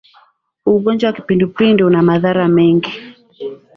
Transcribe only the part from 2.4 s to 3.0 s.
mengi.